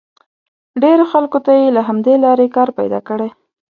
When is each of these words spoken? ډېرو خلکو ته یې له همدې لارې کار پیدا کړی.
ډېرو 0.81 1.03
خلکو 1.11 1.37
ته 1.45 1.51
یې 1.59 1.67
له 1.75 1.81
همدې 1.87 2.15
لارې 2.25 2.47
کار 2.55 2.69
پیدا 2.79 2.99
کړی. 3.09 3.29